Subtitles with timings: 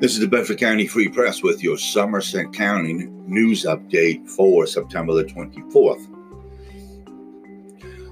[0.00, 5.12] This is the Bedford County Free Press with your Somerset County news update for September
[5.12, 6.06] the 24th.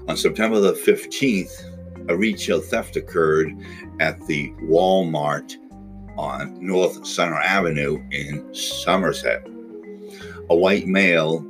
[0.09, 3.55] On September the 15th, a retail theft occurred
[4.01, 5.55] at the Walmart
[6.17, 9.47] on North Center Avenue in Somerset.
[10.49, 11.49] A white male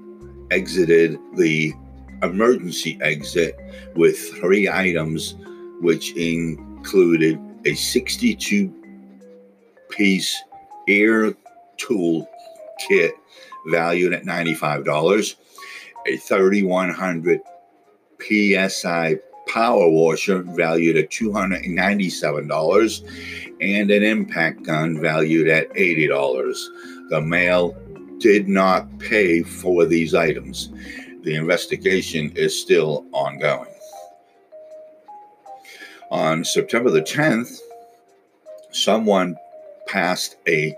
[0.51, 1.73] exited the
[2.21, 3.59] emergency exit
[3.95, 5.33] with three items,
[5.81, 8.76] which included a 62
[9.97, 10.35] piece
[10.87, 11.33] air
[11.77, 12.29] tool
[12.87, 13.13] kit
[13.67, 15.35] valued at $95,
[16.07, 17.41] a 3100
[18.21, 27.09] PSI power washer valued at $297, and an impact gun valued at $80.
[27.09, 27.75] The male
[28.19, 30.69] did not pay for these items.
[31.23, 33.73] The investigation is still ongoing.
[36.09, 37.59] On September the 10th,
[38.71, 39.35] someone
[39.97, 40.77] passed a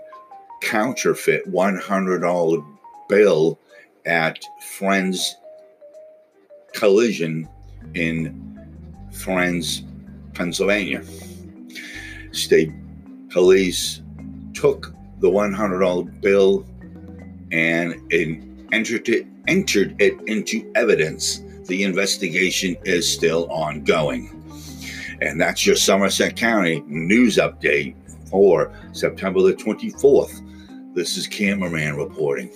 [0.62, 3.58] counterfeit $100 bill
[4.06, 4.42] at
[4.78, 5.36] Friedens
[6.72, 7.46] Collision
[7.92, 8.58] in
[9.12, 9.82] Friedens,
[10.32, 11.04] Pennsylvania.
[12.32, 12.72] State
[13.28, 14.00] police
[14.54, 16.66] took the $100 bill
[17.52, 17.92] and
[18.72, 21.42] entered it, entered it into evidence.
[21.66, 24.30] The investigation is still ongoing.
[25.20, 27.96] And that's your Somerset County news update
[28.30, 30.94] for September the 24th.
[30.94, 32.50] This is Cameraman reporting.